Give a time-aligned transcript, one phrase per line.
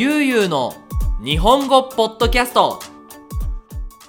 [0.00, 0.72] ゆうゆうの
[1.22, 2.80] 日本語ポッドキャスト。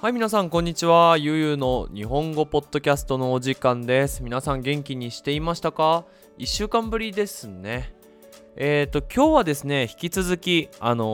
[0.00, 1.18] はい皆さんこんにちは。
[1.18, 4.22] ゆうゆうの日本語ポッドキャストのお時間です。
[4.22, 6.06] 皆さん元気にしていましたか
[6.38, 7.94] ？1週間ぶりですね。
[8.56, 11.04] えーと今日はですね引き続きあの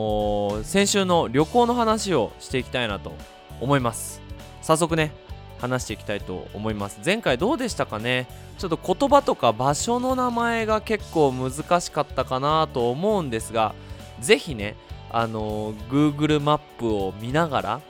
[0.61, 3.11] ー先週の旅行の話をしていきたいなと
[3.59, 4.21] 思います。
[4.61, 5.11] 早速ね
[5.59, 7.01] 話していきたいと思います。
[7.03, 8.29] 前回どうでしたかね？
[8.57, 13.75] ちょっと言葉とか場所の名前が結構難しかったかなと思うんですが
[14.21, 14.75] ぜひね
[15.11, 17.81] あの Google マップを見ながら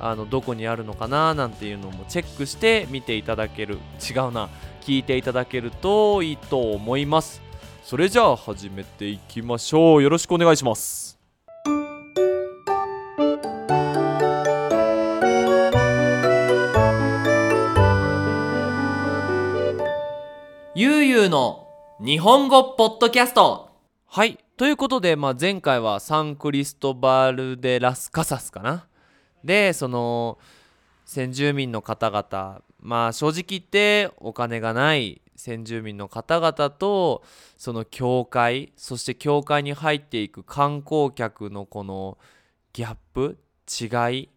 [0.00, 4.48] あのどこにあるのかななんていうのもチェックして見ていただける違うな
[4.80, 7.40] 聞いていただけるといいと思います。
[7.84, 10.02] それじゃあ始めていきましょう。
[10.02, 11.18] よろしくお願いします。
[20.74, 21.68] ゆうゆうの
[22.00, 23.68] 日本語ポッドキャスト。
[24.06, 28.86] はいということで、まあ、前回はサンクリストバル・デ・ラス・カサスかな？
[29.42, 30.38] でその
[31.06, 37.24] 先住民の方々まあ正直言ってお金がない先住民の方々と
[37.56, 42.18] その教会そして教会に入っていく観光客のこの
[42.72, 43.86] ギャップ違
[44.20, 44.28] いっ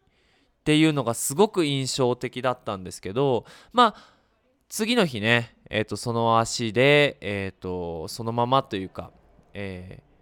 [0.64, 3.96] ていうのがすごく印象的だったんですけどまあ
[4.70, 9.12] 次の日ね、えー、とその足で、えー、とそのままというか、
[9.58, 10.16] えー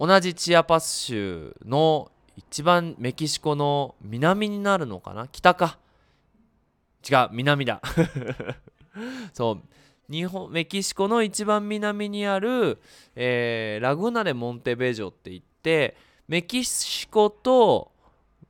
[0.00, 5.26] 同じチアパス州の一番メキシコの南になるのかな？
[5.26, 5.76] 北か。
[7.10, 7.82] 違う南だ。
[9.34, 9.62] そう。
[10.08, 12.78] 日本メキシコの一番南にある、
[13.16, 15.96] えーラグナレ・モンテベジョって言って
[16.28, 17.90] メキシコと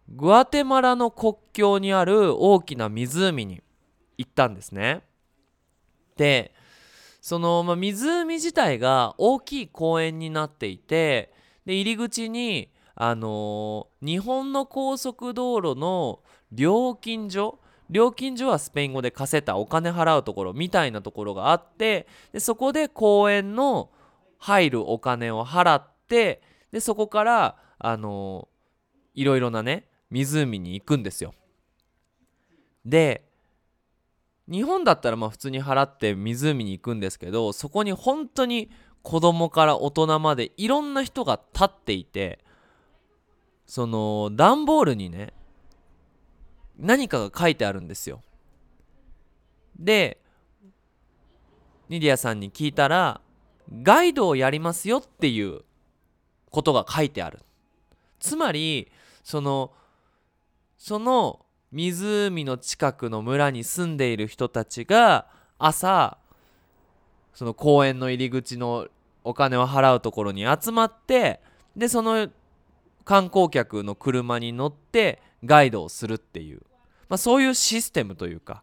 [0.07, 3.63] グアテマラの国境にある大きな湖に
[4.19, 5.03] 行ったんですね。
[6.17, 6.53] で
[7.29, 11.31] その、まあ、湖自体が大きい公園になっていて
[11.67, 16.21] で入り口に、あのー日本の高速道路の
[16.53, 17.59] 料金所
[17.91, 23.91] 料金所はスペイン語でカセタお金払うところみたいなところがあってでそこで公園の
[24.39, 26.41] 入るお金を払って
[26.73, 31.35] でそこから、あのーいろいろなね湖に行くんですよ。
[32.87, 33.28] で
[34.51, 38.71] 日本だったらまあ普通に払って湖に行くんですけどそこに本当に
[39.03, 42.41] 子供から大人までいろんな人が立っていて
[43.67, 45.35] その段ボールにね
[46.79, 48.23] 何かが書いてあるんですよ。
[49.79, 50.19] で
[51.89, 53.21] ニディアさんに聞いたら
[53.83, 55.63] ガイドをやりますよっていう
[56.51, 57.41] ことが書いてある。
[58.21, 58.91] つまり
[59.23, 59.73] その
[60.77, 65.27] その湖の近くの村に住んでいる人たちが
[65.59, 66.19] 朝
[67.35, 68.89] その公園の入り口の
[69.25, 71.41] お金を払うところに集まって
[71.77, 72.29] でその
[73.05, 76.61] 観光客の車に乗ってガイドをするっていう、
[77.09, 78.63] まあ、そういうシステムというか、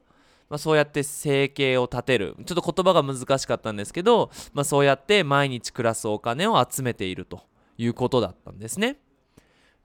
[0.50, 7.42] まあ、そうやって生計を立てるちょっと言葉が難しかったんですけど、まあ、そうやって毎日暮らすお金を集めていると
[7.78, 8.98] いうことだったんですね。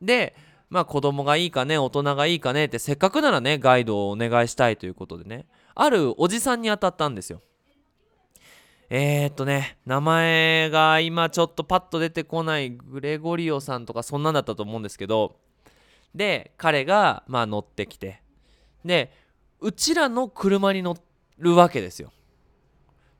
[0.00, 0.34] で
[0.70, 7.42] まあ子供がいいかね大人がいいかねってせっかくならねガイドをお願いしたいということでねあるおじさんに当たったんですよ。
[8.88, 15.36] えー、っとね名前が今ちょっとパッと出てこないグレゴリオさんとかそんなんだったと思うんですけど
[16.14, 18.22] で彼がまあ乗ってきて
[18.84, 19.12] で
[19.60, 20.96] うちらの車に乗
[21.38, 22.12] るわけですよ。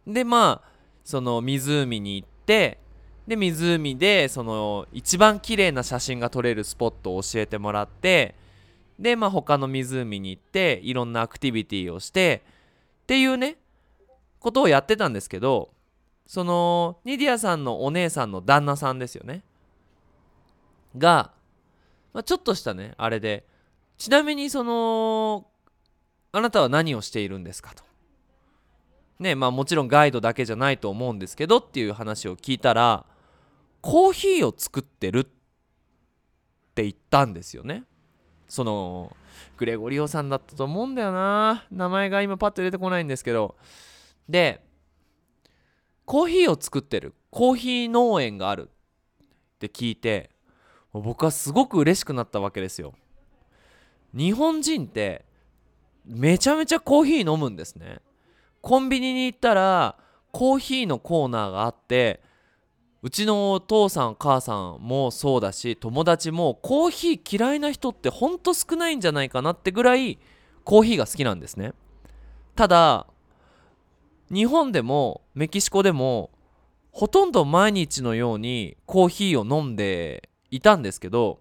[0.06, 0.70] でまあ
[1.04, 2.78] その湖に行って
[3.26, 8.34] で湖でその一番綺麗な写真が撮れるスポットを教えてもらって
[8.98, 12.42] でまあ他の湖に行っていろんなアクティビティをして
[13.02, 13.56] っていうね
[14.38, 15.70] ことをやってたんですけど
[16.26, 19.42] そのニディアさんのお姉さんの旦那さんですよね。
[20.96, 21.32] が、
[22.12, 23.44] まあ、ちょっとしたねあれで
[23.98, 25.46] ちなみにその
[26.32, 27.82] あなたは何をしているんですかと。
[29.18, 33.04] ねまあもちろんガイドだけじゃないと思うんですけどっていう話を聞いたら
[33.80, 35.24] コーヒーを作ってるっ
[36.74, 37.84] て言ったんですよね。
[38.48, 39.16] その
[39.56, 41.66] グレゴリオさんだったと思うんだよな。
[41.70, 43.56] 名前が今パッと出てこないんですけど。
[44.28, 44.64] で
[46.04, 47.14] コーヒーを作ってる。
[47.30, 50.30] コーヒー農園があるって聞いて
[50.92, 52.94] 僕はすごく嬉しくなったわけですよ。
[54.12, 55.24] 日本人って
[56.04, 58.00] めちゃめちゃコーヒー飲むんですね。
[58.60, 59.96] コンビニに行ったら
[60.32, 62.20] コーヒーのコーナーがあって
[63.02, 70.18] うちのお父さん母さんもそうだし友達もコーヒー嫌いな人ってほんと少ないんじゃないかなってぐらい
[70.64, 71.72] コーヒーが好きなんですね。
[72.54, 73.06] ただ
[74.30, 76.30] 日本でもメキシコでも
[76.92, 81.40] ほとんど毎日のようにコーヒーを飲んでいたんですけど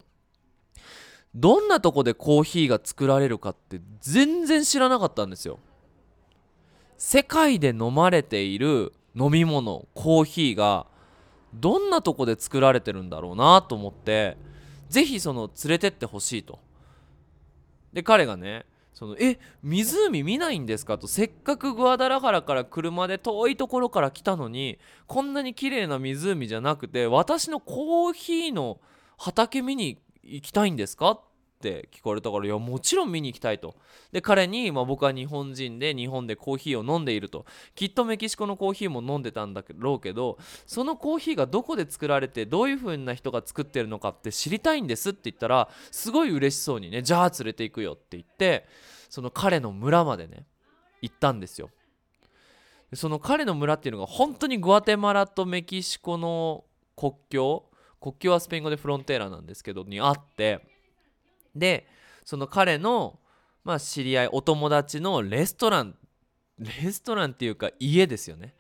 [1.36, 5.60] どんなとこでコーヒーが作られるかって全然知らなかったんですよ。
[6.98, 10.88] 世界で飲まれている飲み物コーヒーが
[11.54, 14.38] どんなとこで作られてるんだろうなと思って
[14.90, 16.60] ぜひその連れてってほしいと。
[17.94, 28.80] で彼がねそのえ湖見ないんですかとせっかくグアダラハラから車で遠いところから来たのにこんなに綺麗な湖じゃなくて私のコーヒーの
[29.18, 31.22] 畑見に行きたいんですかっ
[31.60, 33.76] って聞かれたからいやもちろん見に行きたいと。
[34.14, 37.46] で彼に、まあ、僕は日本人で日本でコーヒーを飲んでいると。
[37.76, 48.66] きっとメキシコのコーヒーも飲んでたんだろうけどそのコーヒーがどこで作られてどういう風な人が作ってるのかって知りたいんですって言ったらすごい嬉しそうにねじゃあ連れて行くよって言って
[49.10, 50.46] その彼の村までね
[51.02, 51.70] 行ったんですよ。
[52.94, 56.64] その彼の村っていうのが本当にグアテマラとメキシコの
[56.96, 57.66] 国境
[58.02, 60.62] 国境はスペイン語でフロンテーラなんですけどにあって
[61.56, 61.88] で
[62.26, 63.20] その彼の、
[63.64, 65.96] まあ、知り合いお友達のレストラン
[66.60, 68.54] レストランっていうか家ですよね。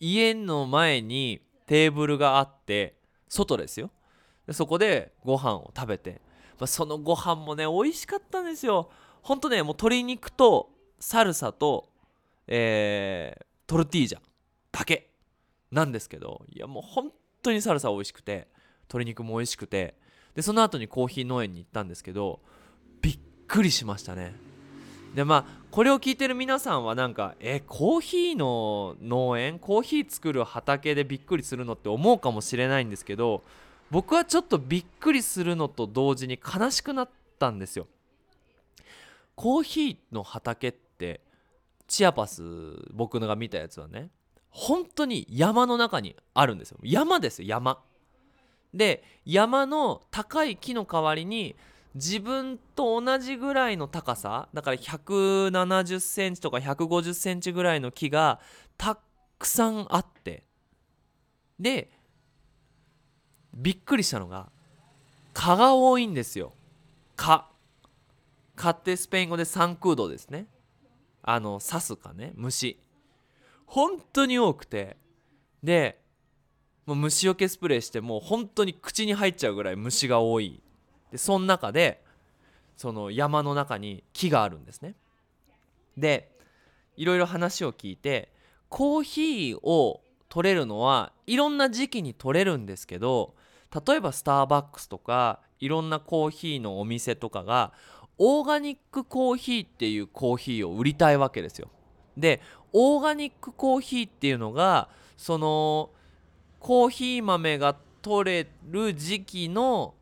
[0.00, 2.96] 家の前にテーブルがあって
[3.28, 3.90] 外ですよ。
[4.46, 6.20] でそこでご飯を食べて、
[6.58, 8.90] まあ、そのご飯もね美味しかったんですよ。
[9.22, 10.70] ほんとねもう鶏肉と
[11.00, 11.88] サルサと
[12.48, 14.18] えー、トルティージャ
[14.72, 15.10] だけ
[15.70, 17.12] なんですけどいやもう本
[17.42, 18.48] 当にサルサ美味しくて
[18.84, 19.94] 鶏肉も美味しくて
[20.38, 22.38] でその後にコーヒー農園に行ったんですけど
[23.02, 23.18] びっ
[23.48, 24.36] くりしましたね。
[25.12, 33.42] でまあこれを聞いてる皆さんはなんかえコーヒーの農園コーヒー作る畑でびっくりするのって思うかもしれないんですけど
[33.90, 37.08] 僕はちょっとびっくりするのと同時に悲しくなっ
[37.40, 37.88] たんですよ。
[39.34, 41.20] コーヒーの畑って
[41.88, 42.44] チアパス
[42.92, 44.10] 僕のが見たやつはね
[44.50, 46.78] 本当に山の中にあるんですよ。
[46.84, 47.87] 山ですよ山。
[48.74, 51.56] で山の高い木の代わりに
[51.94, 58.40] 自分と同じぐらいの高さだから170センチとか150センチぐらいの木が
[58.76, 58.98] た
[59.38, 60.44] くさんあって
[61.58, 61.90] で
[63.54, 64.50] びっくりしたのが
[65.34, 66.52] 蚊が多いんですよ。
[67.16, 67.46] 蚊。
[68.56, 70.46] 蚊ってスペイン語でサンクードですね。
[71.22, 72.32] あの刺すかね。
[72.34, 72.80] 虫。
[73.66, 74.96] 本当に多くて。
[75.62, 76.00] で
[76.88, 80.62] もう虫除けスプレーしてもう本当に口に入っちゃうぐらい虫が多い。
[81.12, 82.02] でその中で
[82.78, 84.94] その山の中に木があるんですね。
[85.98, 86.34] で
[86.96, 88.32] いろいろ話を聞いて
[88.70, 90.00] コーヒーを
[90.30, 93.34] 取れるのはいろんな時期に取れるんですけど
[93.86, 97.74] 例えばスターバックスとかいろんなコーヒーのお店とかが
[98.16, 101.68] オーガニックコーヒーっていうコーヒーを売りたいわけですよ。
[102.16, 102.40] で
[102.72, 104.88] オーガニックコーヒーっていうのが
[105.18, 105.90] その
[106.60, 109.94] コーヒー豆が取れる時期の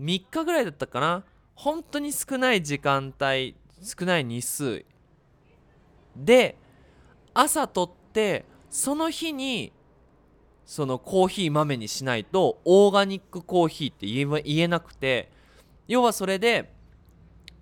[0.00, 1.24] 3日ぐらいだったかな。
[1.54, 4.84] 本当に少ない時間帯少ない日数。
[6.16, 6.56] で
[7.32, 9.72] 朝取ってその日に
[10.64, 15.30] そのコーヒー豆にしないとオーガニックコーヒーって言え言えなくて
[15.86, 16.72] 要はそれで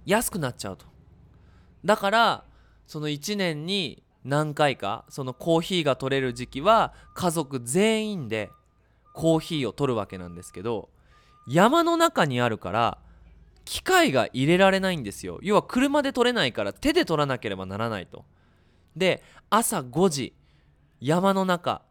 [0.07, 0.87] 安くなっちゃうと。
[1.85, 2.45] だから
[2.87, 8.51] その1年に何回かそのコーヒーが取れる時期は家族全員で
[9.13, 10.89] コーヒーを取るわけなんですけど
[11.47, 12.99] 山の中にあるから
[13.65, 15.39] 機械が入れられないんですよ。
[15.43, 18.25] 要は車で取れないから手で取らなければならないと。
[18.97, 20.35] で朝5時
[21.01, 21.83] 山の中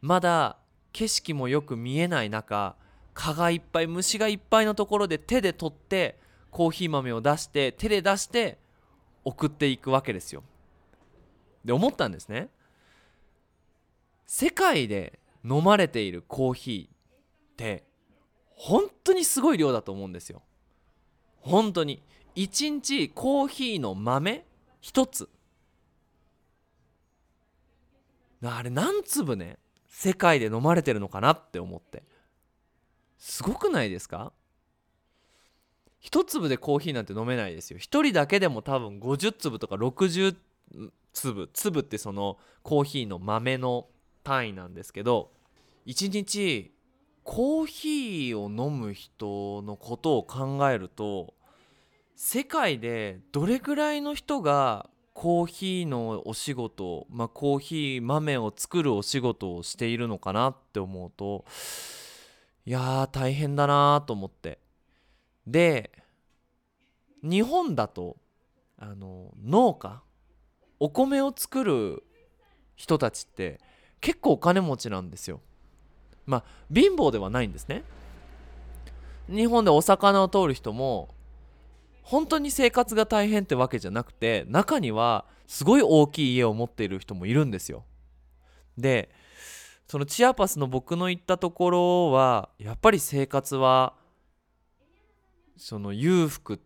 [0.00, 0.58] まだ
[0.92, 2.76] 景色もよく見えない中
[3.14, 6.18] 蚊がいっぱい虫がいっぱいのところで手で取って
[6.50, 8.58] コーヒー豆を出して手で出して
[9.24, 10.42] 送っていくわけですよ。
[11.64, 12.48] で思ったんですね。
[14.26, 17.84] 世界で飲まれているコーヒーって
[18.50, 20.42] 本当にすごい量だと思うんですよ。
[21.40, 22.02] 本当に。
[22.36, 24.44] 1日コーヒーの豆
[24.82, 25.28] 1つ。
[28.42, 32.02] あれ何粒ね世界で飲まれてるのかなって思って。
[33.18, 34.32] すごくないですか？
[36.00, 37.78] 一粒でコーヒーなんて飲めないですよ。
[37.78, 40.36] 一人だけでも多分50粒とか60
[41.14, 43.86] 粒粒ってそのコーヒーの豆の
[44.22, 45.30] 単位なんですけど
[45.86, 46.74] 一日
[47.22, 51.34] コーヒーを飲む人のことを考えると
[52.16, 61.44] 世界でどれぐらいの人がコーヒーのお仕事、まあ、コーヒー豆を作るお仕事をしているのかなって思うと
[62.66, 64.58] いやー大変だなと思って。
[65.46, 65.92] で
[67.22, 68.16] 日本だと
[68.78, 70.02] あの農家
[70.84, 72.02] お米を作る
[72.76, 73.58] 人たちって
[74.02, 75.40] 結構お金持ちなんですよ
[76.26, 77.84] まあ貧乏ではないんですね
[79.26, 81.08] 日本でお魚を取る人も
[82.02, 87.86] 本当に生活が大変ってわけじゃなくて中にはすごい大きい家を持っている人もいるんですよ。
[88.76, 89.08] で
[89.88, 93.94] そのチアパスの僕の行ったところはやっぱり生活は
[95.56, 96.60] その裕福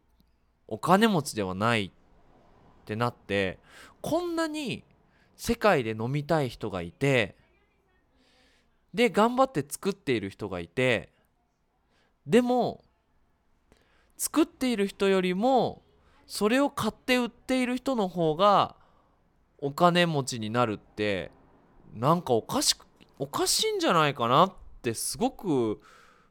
[0.67, 3.59] お金持ちではないってなって
[4.01, 4.85] こんなに
[5.37, 7.37] 世界で飲みたい人がいて
[8.95, 11.13] で頑張って作っている人がいて
[12.27, 12.85] でも
[14.17, 15.83] 作っている人よりも
[16.27, 18.77] それを買って売っている人の方が
[19.59, 21.31] お金持ちになるって
[21.95, 22.87] なんかおかしく
[23.19, 24.53] おかしいんじゃないかなっ
[24.83, 25.81] てすごく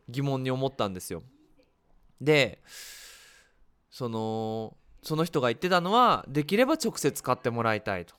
[0.07, 1.24] 疑問に思ったんですよ。
[2.21, 2.62] で
[3.89, 4.77] その
[5.08, 8.14] その人が言ってたのはできれば直接買ってもらいたいと。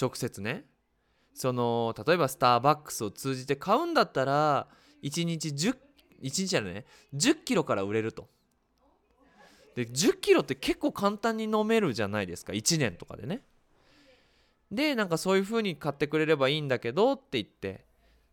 [0.00, 0.64] 直接ね。
[1.34, 4.68] その例えばスターバックスを通じて買うんだったら
[5.02, 5.76] 1日10 1
[6.22, 6.84] 日じゃね。
[7.12, 8.28] 10キロから売れると。
[9.74, 12.52] で10キロって結構簡単に飲めるじゃないですか。
[12.52, 13.42] 1年とかでね。
[14.70, 17.84] でなんかそういう風に買ってくれればいいんだけどって言って。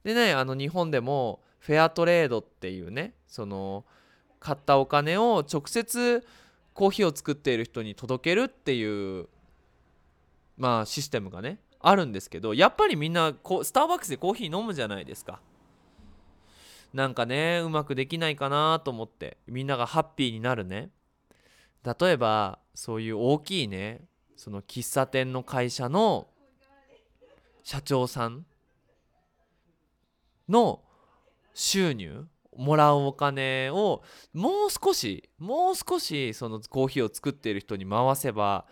[0.03, 3.83] でねあの日本でもフェアトレードっていうねその
[4.39, 6.23] 買ったお金を直接
[6.79, 9.27] コーヒーを作っている人に届けるっていう
[10.55, 15.41] まあシステムがねあるんですけどやっぱりみんなこスターバックスでコーヒー飲むじゃないですか。
[16.93, 20.89] なんかねうまくできないかなと思ってみんながハッピーになるね。
[21.83, 24.05] 例えばそういう大きいね
[24.37, 26.29] その喫茶店の会社の
[27.61, 28.45] 社長さん
[30.47, 30.81] の
[31.53, 32.25] 収入
[32.59, 38.65] もらうお金をもう少しもう少しそのコーヒーを作っている人に回せば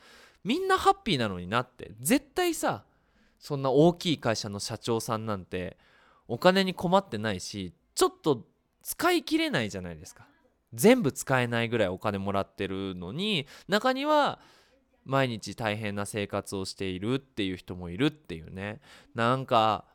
[0.43, 1.91] みんなハッピーなのになって。
[2.01, 2.83] 絶対さ
[3.39, 5.77] そんな大きい会社の社長さんなんて
[6.27, 8.45] お金に困ってないしちょっと
[8.83, 10.27] 使い切れないじゃないですか。
[10.73, 14.39] 全部使えないぐらいお金もらってるのに中には
[15.05, 18.81] 毎日大変な生活をしているっていう人もいるっていうね。
[19.15, 19.85] なんか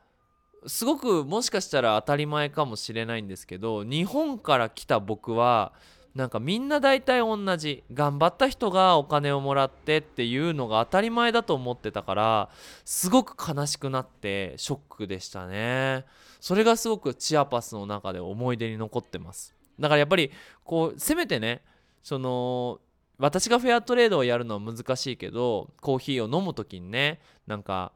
[0.67, 5.73] すごくもしかしたら当たり前かもしれないんですけど日本から来た僕は
[6.15, 12.49] なんかみんな大体同じ頑張った人がお金をもらってっていうのが当たり前だと思ってたから
[12.85, 16.05] すごく悲しくなってショックでしたね。
[16.39, 19.55] それがすごくチアパスの中で思い出に残ってます。
[19.79, 20.31] だからやっぱり
[20.63, 21.61] こうせめてね
[22.03, 22.79] その
[23.17, 27.91] 私がフェアトレードをやるのは難しいけどコーヒーを飲む時にねなんか、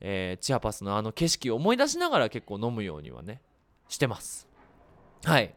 [0.00, 3.40] えー、チアパスのあの景色を思い出しながら結構飲むようにはね
[3.88, 4.46] してます。
[5.24, 5.54] はい。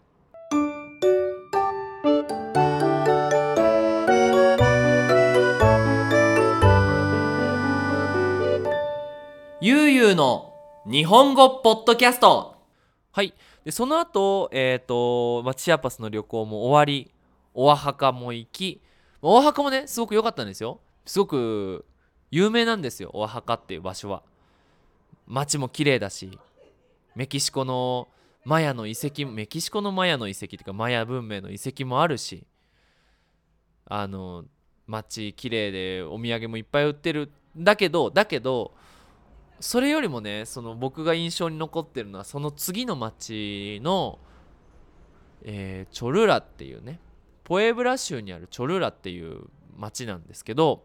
[9.64, 10.56] ゆうゆうの
[10.88, 12.56] 日本語ポッドキャスト。
[13.12, 13.34] はい。
[13.64, 17.14] でその後えっ、と、まあ、チアパスの旅行も終わり
[17.54, 18.82] オアハカも行き。
[19.22, 20.80] オアハカもねすごく良かったんですよ。
[21.06, 21.86] すごく
[22.32, 24.24] 有名なんですよオアハカっていう場所は。
[25.32, 26.38] 街も綺麗だし
[27.16, 28.10] メキシコの
[28.44, 32.46] マヤの遺跡メキシコのマヤの遺跡っていうかマヤ文明の遺跡もあるし
[33.86, 34.44] あの
[34.88, 37.32] 街綺麗でお土産もいっぱい売ってる。
[37.56, 38.74] だけどだけど
[39.60, 44.20] それよりもねその僕が印象に残ってるのはその次の町の、
[45.44, 47.00] えーチョルラっていうね
[47.44, 49.44] ポエブラ州にあるチョルラっていう
[49.78, 50.84] 町なんですけど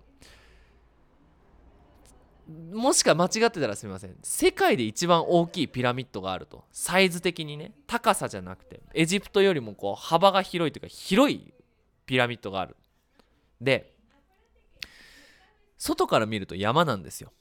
[2.47, 4.17] もしか間違ってたらすみません。
[4.23, 6.65] 世界で一番大きいピラミッドがあると。
[6.71, 7.73] サイズ的にね。
[7.87, 8.81] 高さじゃなくて。
[8.95, 11.53] エジプトよりもこう幅が広いというか広い
[12.07, 12.77] ピラミッドがある。
[13.61, 13.95] で
[15.77, 17.33] 外から見ると山なんですよ。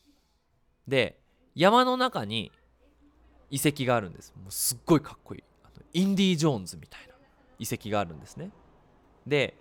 [0.88, 1.20] で
[1.54, 2.52] 山の中に
[3.52, 4.34] 遺跡があるんです。
[4.36, 5.44] もうすっごいかっこいい。
[5.94, 7.14] インディ・ジョーンズみたいな
[7.60, 8.50] 遺跡があるんですね。
[9.28, 9.58] で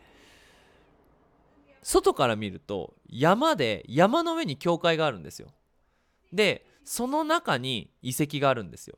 [1.85, 5.49] 外から見ると山で山の上に教会があるんですよ。
[6.33, 8.97] でその中に遺跡があるんですよ。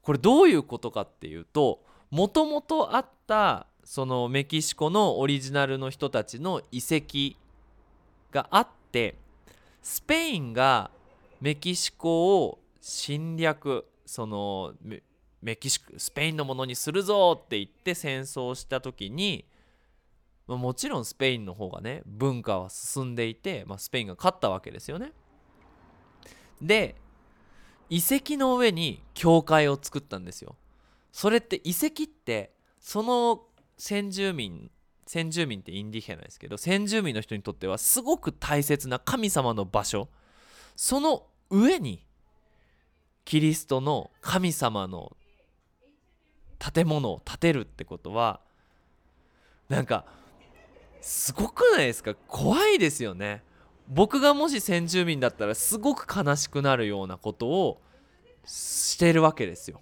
[0.00, 7.36] これどういうことかっていうともともとあったそのメキシコのオリジナルの人たちの遺跡
[8.30, 9.16] があって
[9.82, 10.92] スペインが
[11.40, 14.72] メキシコを侵略その
[15.42, 19.44] メキシコスペインのものにするぞって言って戦争した時に
[20.48, 25.12] まあもちろんスペインの方がね文化は進んでいて、まあ、スペインが勝ったわけですよね。
[26.60, 26.96] で
[27.90, 30.56] 遺跡の上に教会を作ったんですよ。
[31.12, 33.42] それって遺跡ってその
[33.76, 34.70] 先住民
[35.06, 40.08] 先住民ってインディヘナですけど先住民の人にとってはすごく大切な神様の場所
[40.76, 42.04] その上に
[43.24, 45.16] キリストの神様の
[46.58, 48.40] 建物を建てるってことは
[49.68, 50.04] なんか
[51.00, 52.14] すごくないですか？
[52.26, 53.42] 怖いですよね。
[53.88, 57.80] 僕がもし先住民だったらすごく悲しくなるようなことを
[58.44, 59.80] してるわけですよ。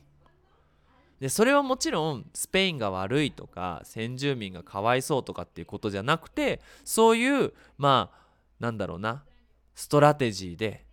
[1.19, 8.27] でそれはもちろんスペインが悪いとか先住民がかわいそうとかっていうことじゃなくてそういうまあ
[8.61, 9.25] なんだろうな
[9.75, 10.85] ストラテジーで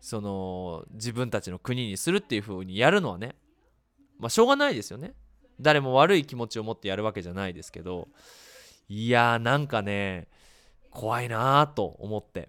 [0.00, 3.36] その自分たちの国にするっていう風にやるのはね
[4.18, 5.14] まあしょうがないですよね。
[5.60, 8.08] 誰も悪い気持ちを持ってやるわけじゃないですけど
[8.88, 10.28] いやーなんかね
[10.90, 12.48] 怖いなーと思って。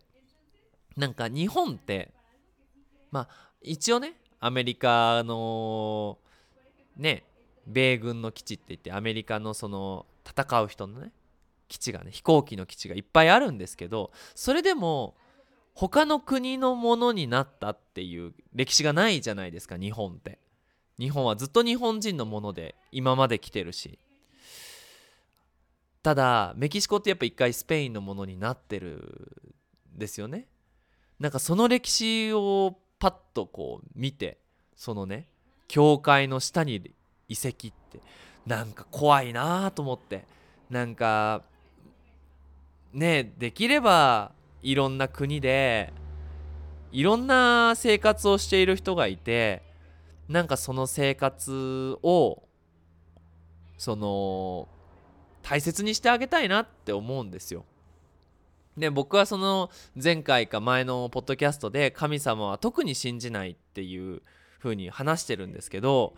[0.96, 2.14] なんか日本って
[3.12, 3.28] まあ
[3.62, 6.18] 一応ねアメリカの
[6.98, 7.24] ね
[7.68, 11.12] 米軍の基地って言ってアメリカのその戦う人のね
[11.68, 15.16] 基地がね飛行機の基地がいっぱいあるんですけどそれでも
[15.74, 20.40] 他の国のものになったっていう歴史がないじゃないですか日本って。
[21.00, 23.98] 日本はずっと日本人のもので今まで来てるし。
[26.02, 29.54] ただメキシコってやっぱ一回スペインのものになってる
[29.96, 30.48] んですよね。
[31.20, 34.38] なんかその歴史をパッとこう見て
[34.76, 35.28] そのね
[35.68, 36.94] 教会の下に
[37.28, 38.00] 遺跡って
[38.46, 40.26] なんか怖いなと思って
[40.70, 41.44] なんか
[42.94, 45.94] ねできればいろんな国で
[46.92, 49.62] いろんな生活をしている人がいて
[50.28, 52.44] なんかその生活を
[53.78, 54.68] その
[55.44, 57.66] 大切にしてあげたいなって思うんですよ。
[58.78, 59.70] で僕はその
[60.02, 64.22] 前回か前のポッドキャストで神様は特に信じないっていう
[64.60, 66.14] 風に話してるんですけど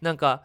[0.00, 0.44] なんか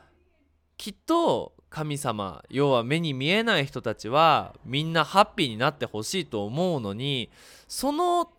[0.77, 7.29] きっと神様要は目に見えない人たちはみんなハッピーになってほしいと思うのに
[7.67, 8.31] その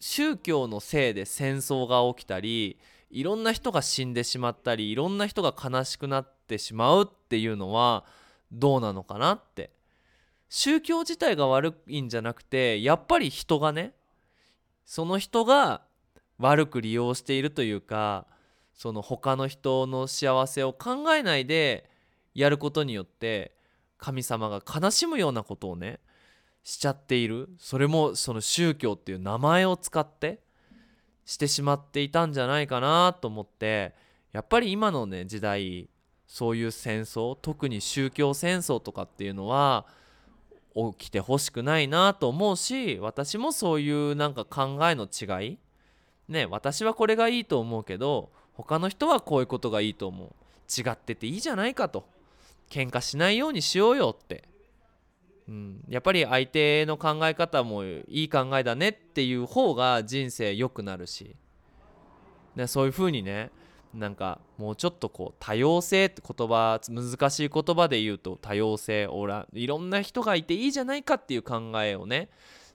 [0.00, 2.78] 宗教のせいで戦争が起きたり
[3.10, 8.04] いろんな人が死んでしまったりいろんな人が悲しくなってしまうっていうのは
[8.52, 9.70] どうなのかなって。
[10.48, 13.92] 宗教自体が悪いんじゃなくてやっぱり人がね
[14.84, 15.82] その人が
[16.38, 18.26] 悪く利用しているというか
[18.72, 21.90] その他の人の幸せを考えないで
[22.34, 23.52] やることによって
[23.98, 25.98] 神様が悲しむようなことをね
[26.62, 27.48] しちゃっている。
[27.58, 30.40] それもその宗教っていう名前を使って
[31.24, 33.94] してしまっていたんじゃないかなと思って
[34.32, 35.88] やっぱり今のね時代
[36.28, 39.86] そういう戦争特に宗教戦争とかっていうのは
[40.76, 45.58] 起きてほしくないなと思うし私もそういうなんか考えの違い
[46.28, 50.28] ね私はこれがいいと思うけど他の人はこういうことがいいと思う。
[50.68, 52.06] 違ってていいじゃないかと。
[52.68, 54.44] 喧嘩しないようにしようよって、
[55.48, 61.34] うん、やっぱり相手の考え方もいい考えだねっていう方が人生良くなるし、
[62.56, 63.50] ね、そういう風にね
[63.94, 72.28] なんかもうちょっとこう多様性って言葉難しい言葉で言うと多様性オーラいろんな人がいていいじゃないかっていう考えをね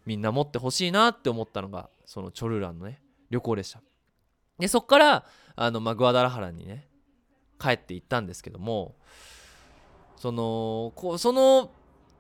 [0.06, 3.00] みんな持ってほしいなって思ったのがそのチョルランのね
[3.30, 3.82] 旅行でした
[4.60, 6.88] でそっからあの、ま、グアダラハラにね
[7.60, 8.96] 帰って行ったんですけども
[10.18, 11.72] そのこうその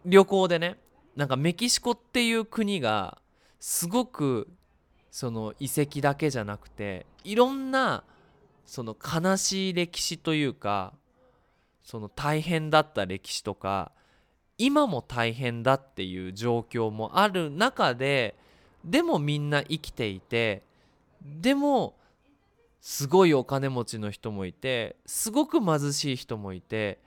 [0.05, 0.77] 旅行でね
[1.15, 3.19] なんかメキシコっていう国が
[3.59, 4.49] すごく
[5.11, 8.03] その遺跡だけじゃなくていろんな
[8.65, 10.93] その悲しい歴史というか
[11.83, 13.91] その大変だった歴史とか
[14.57, 18.35] 今も大変だっていう状況もある中で
[18.85, 20.63] でもみんな生きていて
[21.21, 21.95] でも
[22.81, 26.99] すごいお金持ちの人もいてすごく貧しい人もいて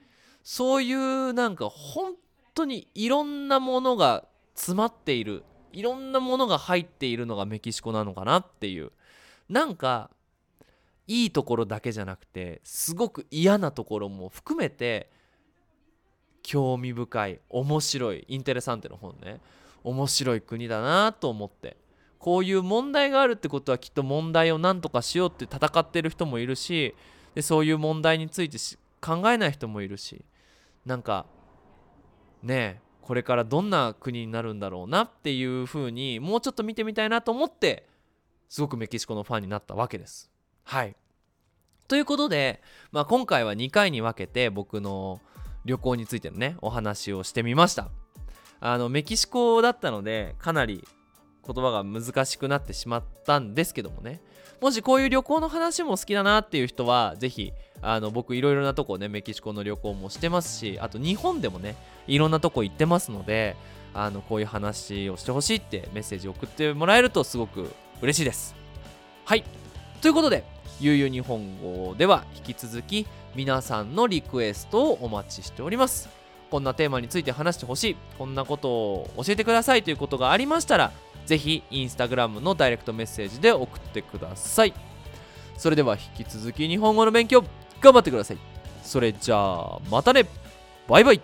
[0.42, 2.14] そういうなんか本
[2.54, 8.92] 当にいろんなものが詰まっているいろんなものが入っているのがメキシコなのかなっていう
[9.50, 10.10] なんか
[11.06, 15.10] いいところだけじゃなくてすごく嫌なところも含めて
[16.42, 19.40] 興味深い面白いインテレサンテの本ね。
[19.82, 21.76] 面白い国だなと思って。
[22.18, 26.94] こういう問題があるってことはきっと問題を何とかしようって戦ってる人もいるし
[27.36, 28.58] でそういう問題について
[29.00, 30.24] 考えない人もいるし。
[30.84, 31.26] なんか
[32.42, 37.88] ねえこれからどんな国になるんだろうなっていう風にもうちょっと見てみたいなと思って
[38.48, 40.30] すごくメキシコのファンになったわけです。
[40.66, 40.96] はい。
[41.86, 45.20] ということで、まあ、今回は2回に分けて僕の
[45.64, 47.88] 旅行についてのねお話をしてみました。
[48.58, 50.84] あのメキシコだったのでかなり
[51.46, 54.20] 言葉が難しくなってしまったんですけどもね。
[54.60, 61.76] もしこういう旅行の話も好きだなっていう人は是非あの僕いろいろなとこねメキシコの旅行もしてますしあと日本でもね
[62.08, 63.54] いろんなとこ行ってますので
[63.94, 67.70] あのこういう話をしてほしいってメッセージ送ってもらえるとすごく
[68.02, 68.56] 嬉しいです。
[69.24, 69.44] はい。
[70.00, 76.08] ということでゆうゆう日本語では引き続き皆さんのリクエストをお待ちしております。
[76.50, 77.96] こんなテーマについて話してほしい。
[78.18, 79.82] こんなことを教えてください。
[79.82, 80.92] ということがありましたら
[81.24, 84.74] ぜひインスタグラムのダイレクトメッセージで送ってください。
[85.56, 87.42] それでは引き続き日本語の勉強
[87.80, 88.38] 頑張ってください。
[88.82, 90.26] それじゃあまたね。
[90.88, 91.20] バイバイ。